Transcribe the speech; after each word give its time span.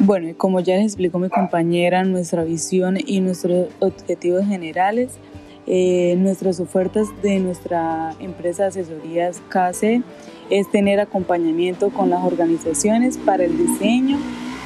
Bueno, 0.00 0.32
como 0.36 0.60
ya 0.60 0.76
les 0.76 0.86
explicó 0.86 1.18
mi 1.18 1.28
compañera, 1.28 2.04
nuestra 2.04 2.42
visión 2.42 2.96
y 3.04 3.20
nuestros 3.20 3.68
objetivos 3.80 4.46
generales, 4.46 5.18
eh, 5.66 6.16
nuestras 6.16 6.58
ofertas 6.58 7.08
de 7.22 7.38
nuestra 7.38 8.14
empresa 8.18 8.64
de 8.64 8.68
asesorías 8.70 9.42
KC 9.50 10.02
es 10.48 10.70
tener 10.70 11.00
acompañamiento 11.00 11.90
con 11.90 12.10
las 12.10 12.24
organizaciones 12.24 13.18
para 13.18 13.44
el 13.44 13.56
diseño, 13.56 14.18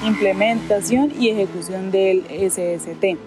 implementación 0.07 1.13
y 1.19 1.31
ejecución 1.31 1.91
del 1.91 2.23
SST 2.29 3.19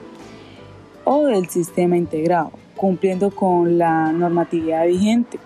o 1.04 1.26
del 1.26 1.50
sistema 1.50 1.98
integrado, 1.98 2.52
cumpliendo 2.76 3.32
con 3.32 3.78
la 3.78 4.12
normatividad 4.12 4.88
vigente. 4.88 5.40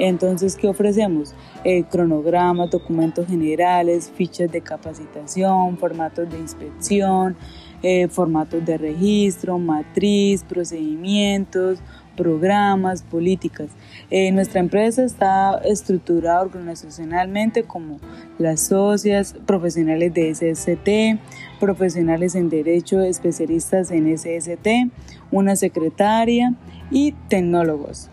Entonces, 0.00 0.56
¿qué 0.56 0.66
ofrecemos? 0.66 1.34
Eh, 1.62 1.84
cronogramas, 1.84 2.70
documentos 2.70 3.26
generales, 3.26 4.10
fichas 4.16 4.50
de 4.50 4.62
capacitación, 4.62 5.76
formatos 5.76 6.28
de 6.30 6.38
inspección, 6.38 7.36
eh, 7.82 8.08
formatos 8.08 8.64
de 8.64 8.78
registro, 8.78 9.58
matriz, 9.58 10.42
procedimientos, 10.42 11.80
programas, 12.16 13.02
políticas. 13.02 13.68
Eh, 14.10 14.32
nuestra 14.32 14.60
empresa 14.60 15.04
está 15.04 15.58
estructurada 15.64 16.40
organizacionalmente 16.40 17.64
como 17.64 17.98
las 18.38 18.60
socias, 18.60 19.34
profesionales 19.44 20.14
de 20.14 20.30
SST, 20.34 21.20
profesionales 21.60 22.34
en 22.36 22.48
derecho, 22.48 23.02
especialistas 23.02 23.90
en 23.90 24.08
SST, 24.16 24.90
una 25.30 25.56
secretaria 25.56 26.54
y 26.90 27.12
tecnólogos. 27.28 28.08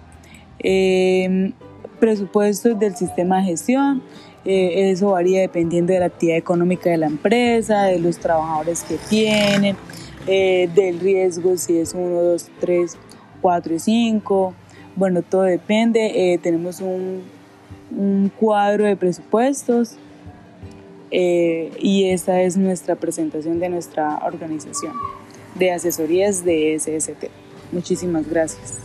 Presupuestos 1.99 2.77
del 2.79 2.95
sistema 2.95 3.37
de 3.37 3.43
gestión, 3.45 4.03
eh, 4.45 4.91
eso 4.91 5.11
varía 5.11 5.41
dependiendo 5.41 5.91
de 5.91 5.99
la 5.99 6.05
actividad 6.05 6.37
económica 6.37 6.89
de 6.89 6.97
la 6.97 7.07
empresa, 7.07 7.83
de 7.83 7.99
los 7.99 8.17
trabajadores 8.17 8.83
que 8.83 8.97
tienen, 9.09 9.75
eh, 10.25 10.69
del 10.73 11.01
riesgo 11.01 11.57
si 11.57 11.77
es 11.77 11.93
1, 11.93 12.21
2, 12.21 12.49
3, 12.61 12.97
4 13.41 13.73
y 13.75 13.79
5. 13.79 14.53
Bueno, 14.95 15.21
todo 15.21 15.41
depende. 15.41 16.33
Eh, 16.33 16.37
tenemos 16.37 16.79
un, 16.79 17.23
un, 17.91 18.31
cuadro 18.39 18.85
de 18.85 18.95
presupuestos 18.95 19.97
y 21.11 22.05
esta 22.05 22.41
es 22.41 22.57
nuestra 22.57 22.95
presentación 22.95 23.59
de 23.59 23.69
nuestra 23.69 24.17
organización 24.25 24.93
de 25.55 25.71
asesorías 25.71 26.43
de 26.43 26.77
SST. 26.79 27.29
Muchísimas 27.71 28.29
gracias. 28.29 28.79